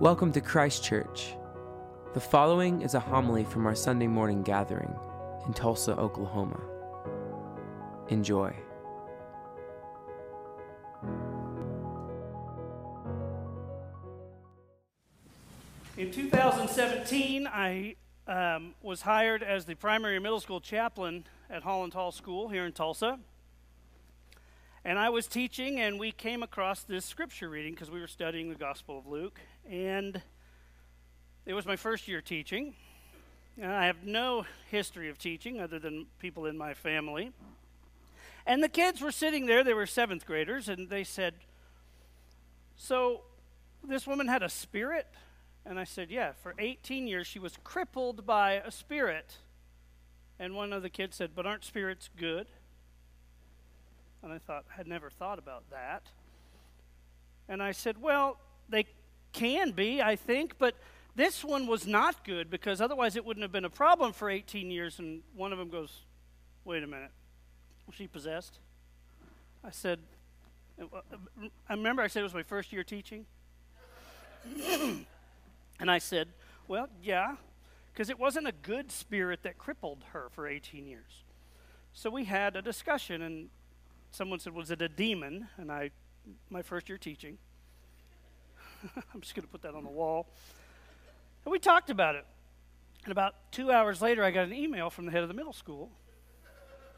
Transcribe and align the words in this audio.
Welcome 0.00 0.32
to 0.32 0.40
Christ 0.40 0.82
Church. 0.82 1.36
The 2.14 2.20
following 2.20 2.80
is 2.80 2.94
a 2.94 3.00
homily 3.00 3.44
from 3.44 3.66
our 3.66 3.74
Sunday 3.74 4.06
morning 4.06 4.42
gathering 4.42 4.90
in 5.44 5.52
Tulsa, 5.52 5.94
Oklahoma. 5.94 6.58
Enjoy. 8.08 8.50
In 15.98 16.10
2017, 16.10 17.46
I 17.46 17.96
um, 18.26 18.74
was 18.80 19.02
hired 19.02 19.42
as 19.42 19.66
the 19.66 19.74
primary 19.74 20.18
middle 20.18 20.40
school 20.40 20.62
chaplain 20.62 21.26
at 21.50 21.62
Holland 21.62 21.92
Hall 21.92 22.10
School 22.10 22.48
here 22.48 22.64
in 22.64 22.72
Tulsa. 22.72 23.18
And 24.82 24.98
I 24.98 25.10
was 25.10 25.26
teaching, 25.26 25.78
and 25.78 26.00
we 26.00 26.10
came 26.10 26.42
across 26.42 26.84
this 26.84 27.04
scripture 27.04 27.50
reading 27.50 27.74
because 27.74 27.90
we 27.90 28.00
were 28.00 28.06
studying 28.06 28.48
the 28.48 28.54
Gospel 28.54 28.98
of 28.98 29.06
Luke. 29.06 29.38
And 29.68 30.20
it 31.46 31.54
was 31.54 31.66
my 31.66 31.76
first 31.76 32.08
year 32.08 32.20
teaching. 32.20 32.74
And 33.60 33.72
I 33.72 33.86
have 33.86 34.04
no 34.04 34.46
history 34.70 35.08
of 35.08 35.18
teaching 35.18 35.60
other 35.60 35.78
than 35.78 36.06
people 36.18 36.46
in 36.46 36.56
my 36.56 36.74
family. 36.74 37.32
And 38.46 38.62
the 38.62 38.68
kids 38.68 39.00
were 39.00 39.12
sitting 39.12 39.46
there, 39.46 39.62
they 39.62 39.74
were 39.74 39.86
seventh 39.86 40.26
graders, 40.26 40.68
and 40.68 40.88
they 40.88 41.04
said, 41.04 41.34
So 42.76 43.22
this 43.84 44.06
woman 44.06 44.28
had 44.28 44.42
a 44.42 44.48
spirit? 44.48 45.06
And 45.66 45.78
I 45.78 45.84
said, 45.84 46.10
Yeah, 46.10 46.32
for 46.42 46.54
18 46.58 47.06
years 47.06 47.26
she 47.26 47.38
was 47.38 47.58
crippled 47.62 48.26
by 48.26 48.54
a 48.54 48.70
spirit. 48.70 49.36
And 50.38 50.54
one 50.54 50.72
of 50.72 50.82
the 50.82 50.90
kids 50.90 51.16
said, 51.16 51.30
But 51.34 51.46
aren't 51.46 51.64
spirits 51.64 52.08
good? 52.16 52.46
And 54.22 54.32
I 54.32 54.38
thought, 54.38 54.64
I 54.72 54.76
had 54.76 54.86
never 54.86 55.10
thought 55.10 55.38
about 55.38 55.68
that. 55.70 56.04
And 57.48 57.62
I 57.62 57.72
said, 57.72 58.00
Well, 58.00 58.38
they 58.68 58.86
can 59.32 59.72
be, 59.72 60.02
I 60.02 60.16
think, 60.16 60.58
but 60.58 60.74
this 61.14 61.44
one 61.44 61.66
was 61.66 61.86
not 61.86 62.24
good 62.24 62.50
because 62.50 62.80
otherwise 62.80 63.16
it 63.16 63.24
wouldn't 63.24 63.42
have 63.42 63.52
been 63.52 63.64
a 63.64 63.70
problem 63.70 64.12
for 64.12 64.30
18 64.30 64.70
years. 64.70 64.98
And 64.98 65.22
one 65.34 65.52
of 65.52 65.58
them 65.58 65.68
goes, 65.68 66.02
Wait 66.64 66.82
a 66.82 66.86
minute, 66.86 67.10
was 67.86 67.96
she 67.96 68.06
possessed? 68.06 68.58
I 69.64 69.70
said, 69.70 69.98
uh, 70.80 70.84
uh, 70.94 71.48
I 71.68 71.74
remember 71.74 72.02
I 72.02 72.06
said 72.06 72.20
it 72.20 72.24
was 72.24 72.34
my 72.34 72.42
first 72.42 72.72
year 72.72 72.84
teaching. 72.84 73.26
and 75.80 75.90
I 75.90 75.98
said, 75.98 76.28
Well, 76.68 76.88
yeah, 77.02 77.36
because 77.92 78.10
it 78.10 78.18
wasn't 78.18 78.46
a 78.46 78.52
good 78.52 78.90
spirit 78.92 79.42
that 79.42 79.58
crippled 79.58 80.04
her 80.12 80.28
for 80.30 80.46
18 80.46 80.86
years. 80.86 81.24
So 81.92 82.08
we 82.08 82.24
had 82.24 82.56
a 82.56 82.62
discussion, 82.62 83.22
and 83.22 83.48
someone 84.10 84.38
said, 84.38 84.54
Was 84.54 84.70
it 84.70 84.80
a 84.80 84.88
demon? 84.88 85.48
And 85.56 85.70
I, 85.70 85.90
my 86.48 86.62
first 86.62 86.88
year 86.88 86.98
teaching, 86.98 87.38
I'm 89.14 89.20
just 89.20 89.34
going 89.34 89.46
to 89.46 89.50
put 89.50 89.62
that 89.62 89.74
on 89.74 89.84
the 89.84 89.90
wall. 89.90 90.26
And 91.44 91.52
we 91.52 91.58
talked 91.58 91.90
about 91.90 92.14
it. 92.14 92.26
And 93.04 93.12
about 93.12 93.34
two 93.50 93.70
hours 93.70 94.02
later, 94.02 94.22
I 94.22 94.30
got 94.30 94.46
an 94.46 94.52
email 94.52 94.90
from 94.90 95.06
the 95.06 95.12
head 95.12 95.22
of 95.22 95.28
the 95.28 95.34
middle 95.34 95.52
school. 95.52 95.90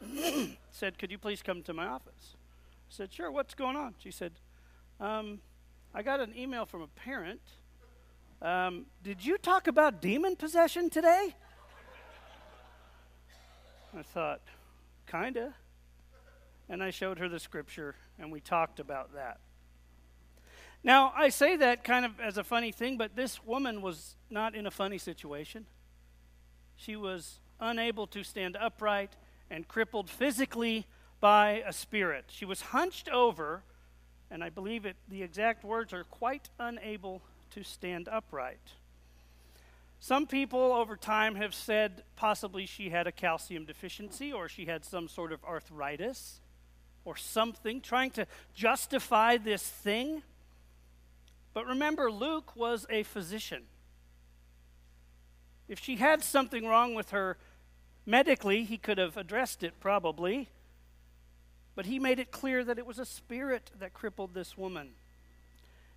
said, 0.71 0.97
Could 0.97 1.11
you 1.11 1.17
please 1.17 1.41
come 1.41 1.63
to 1.63 1.73
my 1.73 1.87
office? 1.87 2.35
I 2.35 2.89
said, 2.89 3.13
Sure, 3.13 3.31
what's 3.31 3.53
going 3.53 3.75
on? 3.75 3.95
She 3.99 4.11
said, 4.11 4.33
um, 4.99 5.39
I 5.93 6.03
got 6.03 6.19
an 6.19 6.33
email 6.37 6.65
from 6.65 6.81
a 6.81 6.87
parent. 6.87 7.41
Um, 8.41 8.87
did 9.01 9.23
you 9.23 9.37
talk 9.37 9.67
about 9.67 10.01
demon 10.01 10.35
possession 10.35 10.89
today? 10.89 11.35
I 13.97 14.01
thought, 14.01 14.41
Kinda. 15.09 15.53
And 16.67 16.81
I 16.81 16.89
showed 16.89 17.19
her 17.19 17.29
the 17.29 17.39
scripture, 17.39 17.95
and 18.17 18.31
we 18.31 18.39
talked 18.39 18.79
about 18.79 19.13
that. 19.13 19.39
Now, 20.83 21.13
I 21.15 21.29
say 21.29 21.55
that 21.55 21.83
kind 21.83 22.05
of 22.05 22.19
as 22.19 22.37
a 22.37 22.43
funny 22.43 22.71
thing, 22.71 22.97
but 22.97 23.15
this 23.15 23.43
woman 23.43 23.81
was 23.81 24.15
not 24.29 24.53
in 24.53 24.65
a 24.65 24.71
funny 24.71 24.97
situation. 24.97 25.65
She 26.75 26.95
was 26.95 27.39
unable 27.59 28.07
to 28.07 28.23
stand 28.23 28.57
upright 28.59 29.15
and 29.49 29.67
crippled 29.67 30.09
physically 30.09 30.85
by 31.21 31.63
a 31.65 31.71
spirit. 31.71 32.25
She 32.27 32.43
was 32.43 32.59
hunched 32.59 33.07
over, 33.07 33.63
and 34.29 34.43
I 34.43 34.49
believe 34.49 34.85
it, 34.85 34.97
the 35.07 35.23
exact 35.23 35.63
words 35.63 35.93
are 35.93 36.03
quite 36.03 36.49
unable 36.59 37.21
to 37.51 37.63
stand 37.63 38.09
upright. 38.09 38.73
Some 40.01 40.27
people 40.27 40.73
over 40.73 40.97
time 40.97 41.35
have 41.35 41.55
said 41.55 42.03
possibly 42.17 42.65
she 42.65 42.89
had 42.89 43.07
a 43.07 43.11
calcium 43.11 43.63
deficiency 43.63 44.33
or 44.33 44.49
she 44.49 44.65
had 44.65 44.83
some 44.83 45.07
sort 45.07 45.31
of 45.31 45.41
arthritis 45.45 46.41
or 47.05 47.15
something, 47.15 47.79
trying 47.79 48.11
to 48.11 48.27
justify 48.53 49.37
this 49.37 49.63
thing. 49.63 50.23
But 51.53 51.67
remember, 51.67 52.11
Luke 52.11 52.55
was 52.55 52.85
a 52.89 53.03
physician. 53.03 53.63
If 55.67 55.79
she 55.79 55.97
had 55.97 56.23
something 56.23 56.65
wrong 56.65 56.95
with 56.95 57.11
her 57.11 57.37
medically, 58.05 58.63
he 58.63 58.77
could 58.77 58.97
have 58.97 59.17
addressed 59.17 59.63
it 59.63 59.79
probably. 59.79 60.49
But 61.75 61.85
he 61.85 61.99
made 61.99 62.19
it 62.19 62.31
clear 62.31 62.63
that 62.63 62.77
it 62.77 62.85
was 62.85 62.99
a 62.99 63.05
spirit 63.05 63.71
that 63.79 63.93
crippled 63.93 64.33
this 64.33 64.57
woman. 64.57 64.89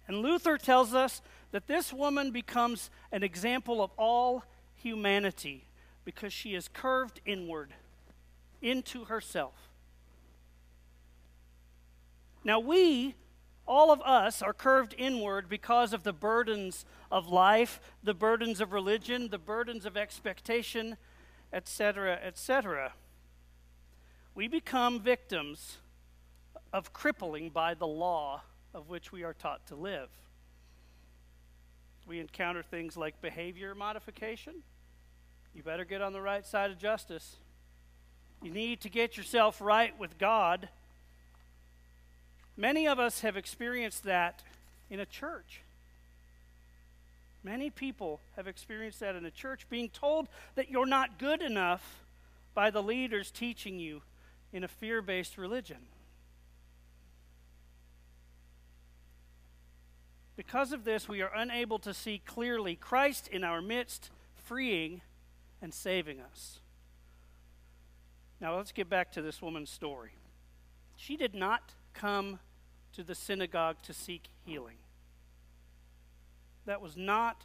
And 0.09 0.19
Luther 0.19 0.57
tells 0.57 0.95
us 0.95 1.21
that 1.51 1.67
this 1.67 1.93
woman 1.93 2.31
becomes 2.31 2.91
an 3.11 3.23
example 3.23 3.83
of 3.83 3.91
all 3.99 4.45
humanity 4.77 5.65
because 6.05 6.33
she 6.33 6.55
is 6.55 6.69
curved 6.69 7.21
inward 7.27 7.73
into 8.63 9.05
herself. 9.05 9.55
Now, 12.45 12.61
we 12.61 13.17
all 13.67 13.91
of 13.91 14.01
us 14.03 14.43
are 14.43 14.53
curved 14.53 14.95
inward 14.97 15.49
because 15.49 15.93
of 15.93 16.05
the 16.05 16.13
burdens 16.13 16.85
of 17.11 17.29
life, 17.29 17.81
the 18.03 18.15
burdens 18.15 18.61
of 18.61 18.73
religion, 18.73 19.29
the 19.31 19.39
burdens 19.39 19.85
of 19.85 19.97
expectation, 19.97 20.97
etc., 21.53 22.19
etc. 22.23 22.93
We 24.35 24.49
become 24.49 25.01
victims 25.01 25.79
of 26.73 26.93
crippling 26.93 27.51
by 27.51 27.75
the 27.75 27.87
law 27.87 28.43
of 28.75 28.89
which 28.89 29.11
we 29.11 29.25
are 29.25 29.35
taught 29.35 29.67
to 29.69 29.75
live. 29.75 30.11
We 32.07 32.21
encounter 32.21 32.63
things 32.63 32.97
like 32.97 33.21
behavior 33.21 33.75
modification. 33.75 34.63
You 35.55 35.63
better 35.63 35.85
get 35.85 36.03
on 36.03 36.13
the 36.13 36.21
right 36.21 36.47
side 36.47 36.71
of 36.71 36.79
justice. 36.79 37.37
You 38.43 38.51
need 38.51 38.83
to 38.83 38.91
get 38.91 39.17
yourself 39.17 39.61
right 39.61 39.99
with 39.99 40.19
God 40.19 40.69
Many 42.57 42.89
of 42.89 42.99
us 42.99 43.21
have 43.21 43.37
experienced 43.37 44.05
that 44.05 44.43
in 44.89 45.01
a 45.01 45.07
church. 45.07 45.61
Many 47.45 47.71
people 47.71 48.21
have 48.35 48.49
experienced 48.49 49.01
that 49.01 49.15
in 49.15 49.25
a 49.25 49.31
church, 49.31 49.69
being 49.69 49.89
told 49.89 50.29
that 50.55 50.71
you're 50.71 50.87
not 50.87 51.19
good 51.19 51.43
enough 51.43 52.03
by 52.55 52.71
the 52.71 52.83
leaders 52.83 53.31
teaching 53.31 53.79
you 53.79 54.03
in 54.53 54.65
a 54.65 54.69
fear 54.69 55.03
based 55.03 55.37
religion. 55.37 55.77
Because 60.37 60.73
of 60.73 60.85
this, 60.85 61.09
we 61.09 61.23
are 61.23 61.33
unable 61.35 61.79
to 61.79 61.95
see 61.95 62.21
clearly 62.25 62.75
Christ 62.75 63.29
in 63.29 63.45
our 63.45 63.63
midst, 63.63 64.11
freeing 64.35 65.01
and 65.63 65.73
saving 65.73 66.21
us. 66.21 66.61
Now, 68.41 68.57
let's 68.57 68.73
get 68.73 68.91
back 68.91 69.13
to 69.13 69.23
this 69.23 69.41
woman's 69.41 69.71
story. 69.71 70.11
She 70.97 71.17
did 71.17 71.35
not 71.35 71.73
come 71.95 72.39
to 72.97 73.03
the 73.03 73.15
synagogue 73.15 73.77
to 73.83 73.93
seek 73.93 74.25
healing. 74.47 74.79
That 76.65 76.81
was 76.81 76.97
not 76.97 77.45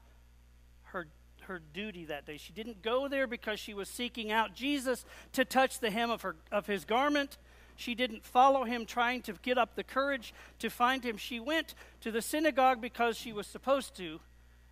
her, 0.86 1.08
her 1.42 1.62
duty 1.74 2.06
that 2.06 2.26
day. 2.26 2.38
She 2.38 2.54
didn't 2.54 2.82
go 2.82 3.10
there 3.10 3.28
because 3.28 3.60
she 3.60 3.74
was 3.74 3.90
seeking 3.90 4.32
out 4.32 4.56
Jesus 4.56 5.04
to 5.34 5.44
touch 5.44 5.80
the 5.80 5.92
hem 5.92 6.10
of, 6.10 6.22
her, 6.22 6.38
of 6.54 6.68
his 6.68 6.86
garment. 6.86 7.38
She 7.76 7.96
didn't 7.96 8.24
follow 8.24 8.64
him 8.64 8.86
trying 8.86 9.24
to 9.24 9.34
get 9.42 9.58
up 9.58 9.76
the 9.76 9.84
courage 9.84 10.34
to 10.60 10.70
find 10.70 11.04
him. 11.04 11.18
She 11.18 11.40
went 11.42 11.76
to 12.00 12.12
the 12.12 12.22
synagogue 12.22 12.80
because 12.80 13.18
she 13.18 13.34
was 13.34 13.46
supposed 13.46 13.94
to 13.98 14.22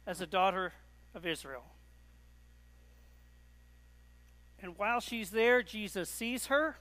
as 0.08 0.22
a 0.22 0.26
daughter 0.26 0.72
of 1.14 1.26
Israel. 1.26 1.66
And 4.62 4.78
while 4.78 5.02
she's 5.02 5.32
there, 5.32 5.62
Jesus 5.62 6.10
sees 6.10 6.46
her 6.46 6.78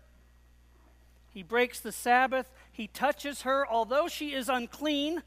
he 1.39 1.43
breaks 1.45 1.79
the 1.79 1.93
Sabbath. 1.93 2.51
He 2.79 2.87
touches 2.87 3.43
her, 3.43 3.67
although 3.69 4.07
she 4.07 4.33
is 4.35 4.49
unclean 4.49 5.25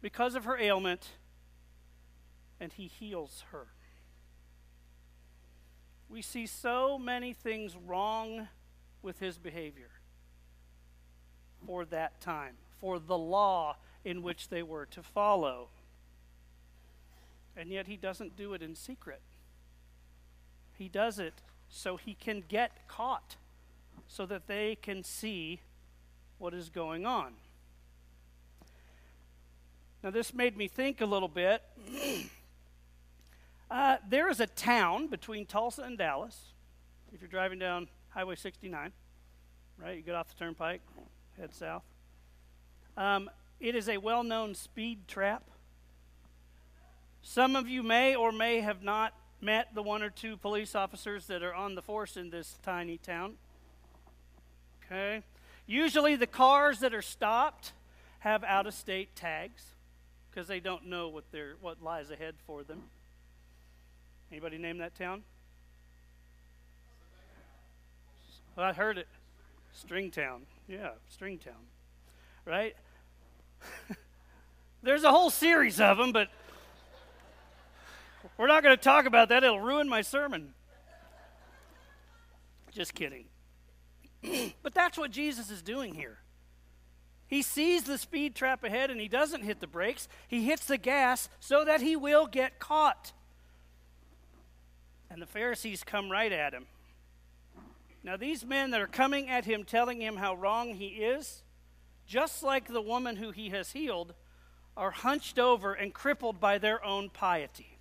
because 0.00 0.36
of 0.36 0.44
her 0.44 0.56
ailment, 0.56 1.08
and 2.60 2.72
he 2.72 2.86
heals 2.86 3.42
her. 3.50 3.66
We 6.08 6.22
see 6.22 6.46
so 6.46 6.96
many 6.96 7.32
things 7.32 7.74
wrong 7.74 8.46
with 9.02 9.18
his 9.18 9.38
behavior 9.38 9.90
for 11.66 11.84
that 11.86 12.20
time, 12.20 12.54
for 12.80 13.00
the 13.00 13.18
law 13.18 13.78
in 14.04 14.22
which 14.22 14.48
they 14.48 14.62
were 14.62 14.86
to 14.86 15.02
follow. 15.02 15.70
And 17.56 17.70
yet 17.70 17.88
he 17.88 17.96
doesn't 17.96 18.36
do 18.36 18.54
it 18.54 18.62
in 18.62 18.76
secret. 18.76 19.22
He 20.74 20.88
does 20.88 21.18
it 21.18 21.42
so 21.68 21.96
he 21.96 22.14
can 22.14 22.44
get 22.46 22.86
caught 22.86 23.34
so 24.06 24.24
that 24.26 24.46
they 24.46 24.76
can 24.76 25.02
see 25.02 25.58
what 26.38 26.54
is 26.54 26.68
going 26.68 27.06
on. 27.06 27.34
Now, 30.02 30.10
this 30.10 30.32
made 30.32 30.56
me 30.56 30.68
think 30.68 31.00
a 31.00 31.06
little 31.06 31.28
bit. 31.28 31.62
uh, 33.70 33.96
there 34.08 34.30
is 34.30 34.38
a 34.40 34.46
town 34.46 35.08
between 35.08 35.44
Tulsa 35.44 35.82
and 35.82 35.98
Dallas. 35.98 36.52
If 37.12 37.20
you're 37.20 37.30
driving 37.30 37.58
down 37.58 37.88
Highway 38.10 38.36
69, 38.36 38.92
right, 39.78 39.96
you 39.96 40.02
get 40.02 40.14
off 40.14 40.28
the 40.28 40.34
turnpike, 40.36 40.82
head 41.38 41.52
south. 41.52 41.82
Um, 42.96 43.28
it 43.60 43.74
is 43.74 43.88
a 43.88 43.96
well 43.98 44.22
known 44.22 44.54
speed 44.54 45.08
trap. 45.08 45.42
Some 47.22 47.56
of 47.56 47.68
you 47.68 47.82
may 47.82 48.14
or 48.14 48.30
may 48.30 48.60
have 48.60 48.82
not 48.82 49.14
met 49.40 49.74
the 49.74 49.82
one 49.82 50.02
or 50.02 50.10
two 50.10 50.36
police 50.36 50.74
officers 50.74 51.26
that 51.26 51.42
are 51.42 51.54
on 51.54 51.74
the 51.74 51.82
force 51.82 52.16
in 52.16 52.30
this 52.30 52.58
tiny 52.62 52.98
town. 52.98 53.34
Okay? 54.84 55.22
Usually 55.68 56.16
the 56.16 56.26
cars 56.26 56.80
that 56.80 56.94
are 56.94 57.02
stopped 57.02 57.74
have 58.20 58.42
out 58.42 58.66
of 58.66 58.72
state 58.72 59.14
tags 59.14 59.62
because 60.30 60.48
they 60.48 60.60
don't 60.60 60.86
know 60.86 61.08
what, 61.08 61.30
they 61.30 61.42
what 61.60 61.82
lies 61.82 62.10
ahead 62.10 62.36
for 62.46 62.64
them. 62.64 62.84
Anybody 64.32 64.56
name 64.56 64.78
that 64.78 64.94
town? 64.94 65.22
Well, 68.56 68.64
I 68.64 68.72
heard 68.72 68.96
it. 68.96 69.08
Stringtown. 69.74 70.40
Yeah, 70.66 70.92
Stringtown. 71.14 71.66
Right? 72.46 72.74
There's 74.82 75.04
a 75.04 75.10
whole 75.10 75.30
series 75.30 75.80
of 75.82 75.98
them, 75.98 76.12
but 76.12 76.28
we're 78.38 78.46
not 78.46 78.62
going 78.62 78.76
to 78.76 78.82
talk 78.82 79.04
about 79.04 79.28
that. 79.28 79.44
It'll 79.44 79.60
ruin 79.60 79.86
my 79.86 80.00
sermon. 80.00 80.54
Just 82.72 82.94
kidding. 82.94 83.26
but 84.62 84.74
that's 84.74 84.98
what 84.98 85.10
Jesus 85.10 85.50
is 85.50 85.62
doing 85.62 85.94
here. 85.94 86.18
He 87.26 87.42
sees 87.42 87.84
the 87.84 87.98
speed 87.98 88.34
trap 88.34 88.64
ahead 88.64 88.90
and 88.90 89.00
he 89.00 89.08
doesn't 89.08 89.42
hit 89.42 89.60
the 89.60 89.66
brakes. 89.66 90.08
He 90.26 90.44
hits 90.44 90.64
the 90.64 90.78
gas 90.78 91.28
so 91.40 91.64
that 91.64 91.82
he 91.82 91.94
will 91.94 92.26
get 92.26 92.58
caught. 92.58 93.12
And 95.10 95.20
the 95.20 95.26
Pharisees 95.26 95.84
come 95.84 96.10
right 96.10 96.32
at 96.32 96.54
him. 96.54 96.66
Now, 98.02 98.16
these 98.16 98.44
men 98.44 98.70
that 98.70 98.80
are 98.80 98.86
coming 98.86 99.28
at 99.28 99.44
him, 99.44 99.64
telling 99.64 100.00
him 100.00 100.16
how 100.16 100.34
wrong 100.34 100.74
he 100.74 100.86
is, 100.86 101.42
just 102.06 102.42
like 102.42 102.68
the 102.68 102.80
woman 102.80 103.16
who 103.16 103.32
he 103.32 103.50
has 103.50 103.72
healed, 103.72 104.14
are 104.76 104.92
hunched 104.92 105.38
over 105.38 105.74
and 105.74 105.92
crippled 105.92 106.40
by 106.40 106.56
their 106.56 106.82
own 106.84 107.10
piety. 107.10 107.78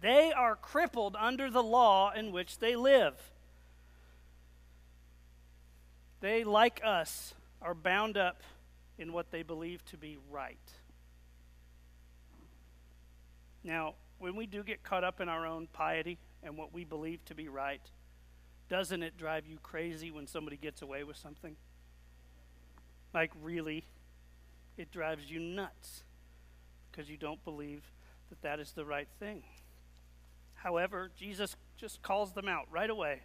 They 0.00 0.32
are 0.32 0.56
crippled 0.56 1.14
under 1.16 1.50
the 1.50 1.62
law 1.62 2.10
in 2.10 2.32
which 2.32 2.58
they 2.58 2.74
live. 2.74 3.29
They, 6.20 6.44
like 6.44 6.80
us, 6.84 7.34
are 7.62 7.74
bound 7.74 8.16
up 8.16 8.42
in 8.98 9.12
what 9.12 9.30
they 9.30 9.42
believe 9.42 9.84
to 9.86 9.96
be 9.96 10.18
right. 10.30 10.58
Now, 13.64 13.94
when 14.18 14.36
we 14.36 14.46
do 14.46 14.62
get 14.62 14.82
caught 14.82 15.04
up 15.04 15.20
in 15.20 15.28
our 15.28 15.46
own 15.46 15.66
piety 15.72 16.18
and 16.42 16.56
what 16.56 16.72
we 16.72 16.84
believe 16.84 17.24
to 17.26 17.34
be 17.34 17.48
right, 17.48 17.80
doesn't 18.68 19.02
it 19.02 19.16
drive 19.16 19.46
you 19.46 19.58
crazy 19.62 20.10
when 20.10 20.26
somebody 20.26 20.56
gets 20.56 20.82
away 20.82 21.04
with 21.04 21.16
something? 21.16 21.56
Like, 23.12 23.32
really? 23.42 23.84
It 24.76 24.90
drives 24.92 25.30
you 25.30 25.40
nuts 25.40 26.04
because 26.90 27.10
you 27.10 27.16
don't 27.16 27.42
believe 27.44 27.82
that 28.28 28.42
that 28.42 28.60
is 28.60 28.72
the 28.72 28.84
right 28.84 29.08
thing. 29.18 29.42
However, 30.54 31.10
Jesus 31.16 31.56
just 31.76 32.02
calls 32.02 32.32
them 32.32 32.46
out 32.46 32.66
right 32.70 32.90
away. 32.90 33.22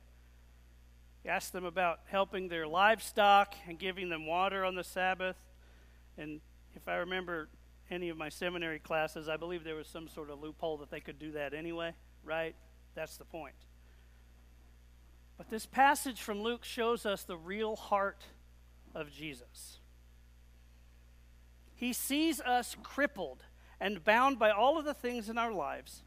Asks 1.27 1.51
them 1.51 1.65
about 1.65 2.01
helping 2.05 2.47
their 2.47 2.67
livestock 2.67 3.55
and 3.67 3.79
giving 3.79 4.09
them 4.09 4.27
water 4.27 4.63
on 4.63 4.75
the 4.75 4.83
Sabbath. 4.83 5.37
And 6.17 6.41
if 6.75 6.87
I 6.87 6.95
remember 6.95 7.49
any 7.89 8.09
of 8.09 8.17
my 8.17 8.29
seminary 8.29 8.79
classes, 8.79 9.27
I 9.27 9.37
believe 9.37 9.63
there 9.63 9.75
was 9.75 9.87
some 9.87 10.07
sort 10.07 10.29
of 10.29 10.41
loophole 10.41 10.77
that 10.77 10.91
they 10.91 10.99
could 10.99 11.19
do 11.19 11.31
that 11.31 11.53
anyway, 11.53 11.93
right? 12.23 12.55
That's 12.93 13.17
the 13.17 13.25
point. 13.25 13.55
But 15.37 15.49
this 15.49 15.65
passage 15.65 16.21
from 16.21 16.41
Luke 16.41 16.63
shows 16.63 17.05
us 17.05 17.23
the 17.23 17.37
real 17.37 17.75
heart 17.75 18.23
of 18.93 19.11
Jesus. 19.11 19.79
He 21.75 21.91
sees 21.91 22.39
us 22.39 22.75
crippled 22.83 23.43
and 23.79 24.03
bound 24.03 24.39
by 24.39 24.51
all 24.51 24.77
of 24.77 24.85
the 24.85 24.93
things 24.93 25.29
in 25.29 25.37
our 25.37 25.51
lives 25.51 26.03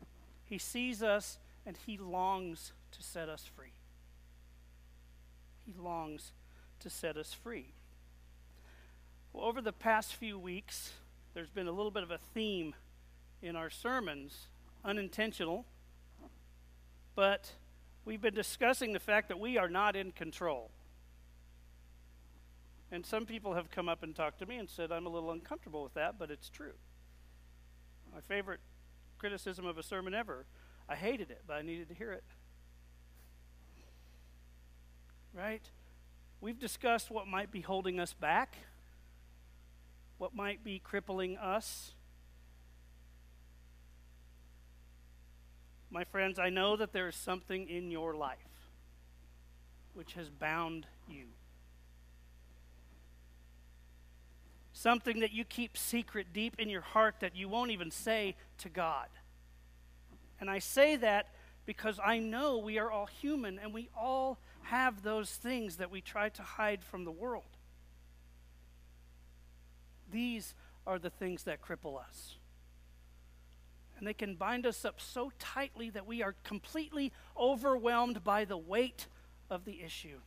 he 0.49 0.59
sees 0.59 1.03
us 1.03 1.39
and 1.67 1.77
he 1.77 1.99
longs 1.99 2.73
to 2.93 3.03
set 3.03 3.29
us 3.29 3.45
free. 3.45 3.75
He 5.69 5.79
longs 5.79 6.33
to 6.81 6.89
set 6.89 7.17
us 7.19 7.35
free. 7.35 7.75
Well, 9.33 9.45
over 9.45 9.61
the 9.61 9.73
past 9.73 10.15
few 10.15 10.39
weeks, 10.39 10.93
there's 11.35 11.51
been 11.51 11.69
a 11.69 11.73
little 11.73 11.91
bit 11.91 12.03
of 12.03 12.11
a 12.11 12.19
theme 12.33 12.75
in 13.43 13.55
our 13.55 13.69
sermons, 13.69 14.49
unintentional, 14.83 15.67
but 17.15 17.53
we've 18.05 18.23
been 18.23 18.35
discussing 18.35 18.93
the 18.93 18.99
fact 18.99 19.29
that 19.29 19.39
we 19.39 19.59
are 19.59 19.69
not 19.69 19.95
in 19.95 20.13
control. 20.13 20.71
And 22.91 23.05
some 23.05 23.27
people 23.27 23.53
have 23.55 23.71
come 23.71 23.89
up 23.89 24.03
and 24.03 24.17
talked 24.17 24.39
to 24.39 24.47
me 24.47 24.57
and 24.57 24.71
said, 24.71 24.91
I'm 24.91 25.05
a 25.05 25.11
little 25.11 25.31
uncomfortable 25.31 25.83
with 25.83 25.95
that, 25.95 26.19
but 26.19 26.31
it's 26.31 26.49
true. 26.49 26.73
My 28.15 28.23
favorite 28.23 28.61
criticism 29.19 29.67
of 29.67 29.77
a 29.77 29.83
sermon 29.83 30.15
ever. 30.15 30.47
I 30.89 30.97
hated 30.97 31.31
it, 31.31 31.43
but 31.47 31.57
I 31.57 31.63
needed 31.63 31.89
to 31.89 31.95
hear 31.95 32.13
it. 32.13 32.25
Right? 35.35 35.63
We've 36.41 36.59
discussed 36.59 37.11
what 37.11 37.27
might 37.27 37.51
be 37.51 37.61
holding 37.61 38.01
us 38.01 38.13
back, 38.13 38.57
what 40.19 40.35
might 40.35 40.65
be 40.65 40.79
crippling 40.79 41.37
us. 41.37 41.93
My 45.91 46.05
friends, 46.05 46.39
I 46.39 46.51
know 46.51 46.77
that 46.77 46.93
there 46.93 47.09
is 47.09 47.17
something 47.17 47.69
in 47.69 47.91
your 47.91 48.15
life 48.15 48.39
which 49.95 50.13
has 50.15 50.29
bound 50.29 50.87
you. 51.09 51.25
something 54.79 55.19
that 55.21 55.33
you 55.33 55.45
keep 55.45 55.77
secret 55.77 56.29
deep 56.33 56.55
in 56.57 56.69
your 56.69 56.81
heart 56.81 57.17
that 57.19 57.35
you 57.35 57.49
won't 57.49 57.73
even 57.73 57.91
say 57.91 58.37
to 58.59 58.69
God. 58.69 59.09
And 60.41 60.49
I 60.49 60.61
say 60.61 60.95
that 60.97 61.27
because 61.69 62.01
I 62.03 62.19
know 62.19 62.57
we 62.57 62.79
are 62.79 62.91
all 62.91 63.05
human 63.05 63.59
and 63.59 63.75
we 63.75 63.91
all 63.95 64.39
have 64.63 65.03
those 65.03 65.29
things 65.29 65.77
that 65.77 65.91
we 65.91 66.01
try 66.01 66.31
to 66.31 66.43
hide 66.43 66.83
from 66.83 67.05
the 67.05 67.11
world. 67.11 67.59
These 70.11 70.55
are 70.87 70.99
the 70.99 71.11
things 71.11 71.43
that 71.43 71.61
cripple 71.61 72.01
us. 72.01 72.37
And 73.99 74.09
they 74.09 74.15
can 74.15 74.35
bind 74.35 74.65
us 74.65 74.87
up 74.87 74.99
so 74.99 75.31
tightly 75.39 75.91
that 75.91 76.07
we 76.07 76.23
are 76.23 76.35
completely 76.43 77.13
overwhelmed 77.37 78.25
by 78.25 78.47
the 78.47 78.57
weight 78.57 79.07
of 79.51 79.67
the 79.67 79.83
issue. 79.83 80.21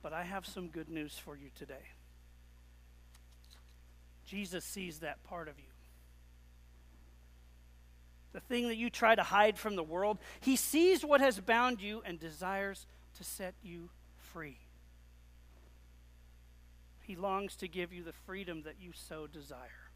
But 0.00 0.12
I 0.12 0.22
have 0.22 0.46
some 0.46 0.68
good 0.68 0.88
news 0.88 1.18
for 1.18 1.36
you 1.36 1.50
today. 1.58 1.88
Jesus 4.24 4.64
sees 4.64 5.00
that 5.00 5.24
part 5.24 5.48
of 5.48 5.58
you. 5.58 5.69
The 8.32 8.40
thing 8.40 8.68
that 8.68 8.76
you 8.76 8.90
try 8.90 9.14
to 9.14 9.22
hide 9.22 9.58
from 9.58 9.76
the 9.76 9.82
world, 9.82 10.18
He 10.40 10.56
sees 10.56 11.04
what 11.04 11.20
has 11.20 11.40
bound 11.40 11.80
you 11.80 12.02
and 12.04 12.18
desires 12.18 12.86
to 13.16 13.24
set 13.24 13.54
you 13.62 13.90
free. 14.16 14.58
He 17.00 17.16
longs 17.16 17.56
to 17.56 17.66
give 17.66 17.92
you 17.92 18.04
the 18.04 18.12
freedom 18.12 18.62
that 18.62 18.76
you 18.80 18.92
so 18.94 19.26
desire. 19.26 19.90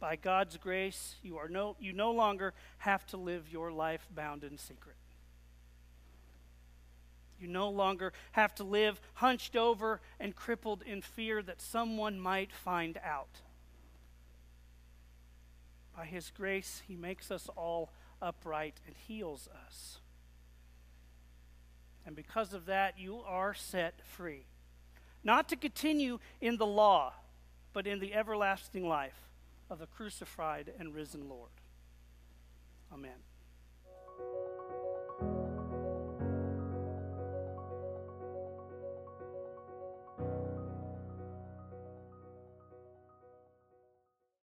By 0.00 0.16
God's 0.16 0.56
grace, 0.56 1.16
you, 1.22 1.38
are 1.38 1.48
no, 1.48 1.76
you 1.78 1.92
no 1.92 2.12
longer 2.12 2.54
have 2.78 3.06
to 3.08 3.16
live 3.16 3.50
your 3.50 3.72
life 3.72 4.06
bound 4.14 4.44
in 4.44 4.58
secret. 4.58 4.96
You 7.38 7.48
no 7.48 7.68
longer 7.68 8.12
have 8.32 8.54
to 8.56 8.64
live 8.64 9.00
hunched 9.14 9.56
over 9.56 10.00
and 10.18 10.34
crippled 10.34 10.82
in 10.82 11.02
fear 11.02 11.42
that 11.42 11.60
someone 11.60 12.18
might 12.18 12.52
find 12.52 12.98
out. 13.04 13.40
By 15.96 16.04
His 16.04 16.30
grace, 16.30 16.82
He 16.86 16.94
makes 16.94 17.30
us 17.30 17.48
all 17.56 17.90
upright 18.20 18.80
and 18.86 18.94
heals 18.96 19.48
us. 19.66 19.98
And 22.04 22.14
because 22.14 22.52
of 22.54 22.66
that, 22.66 22.98
you 22.98 23.22
are 23.26 23.54
set 23.54 23.94
free. 24.04 24.44
Not 25.24 25.48
to 25.48 25.56
continue 25.56 26.20
in 26.40 26.56
the 26.56 26.66
law, 26.66 27.14
but 27.72 27.86
in 27.86 27.98
the 27.98 28.14
everlasting 28.14 28.88
life 28.88 29.28
of 29.68 29.80
the 29.80 29.86
crucified 29.86 30.72
and 30.78 30.94
risen 30.94 31.28
Lord. 31.28 31.50
Amen. 32.92 33.18